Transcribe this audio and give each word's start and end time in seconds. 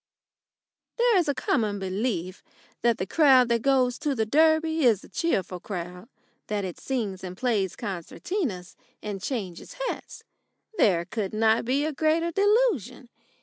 There 0.97 1.15
is 1.17 1.27
a 1.27 1.35
common 1.35 1.77
belief 1.77 2.41
that 2.81 2.97
the 2.97 3.05
crowd 3.05 3.49
that 3.49 3.61
goes 3.61 3.99
to 3.99 4.15
the 4.15 4.25
Derby 4.25 4.83
is 4.83 5.03
a 5.03 5.09
cheerful 5.09 5.59
crowd 5.59 6.09
that 6.47 6.65
it 6.65 6.79
sings 6.79 7.23
and 7.23 7.37
plays 7.37 7.75
concertinas 7.75 8.75
and 9.03 9.21
changes 9.21 9.75
hats. 9.87 10.23
There 10.79 11.05
could 11.05 11.35
not 11.35 11.65
be 11.65 11.85
a 11.85 11.93
greater 11.93 12.31
delusion. 12.31 13.09